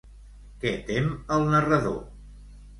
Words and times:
Què 0.63 0.71
tem 0.87 1.13
el 1.37 1.47
narrador? 1.53 2.03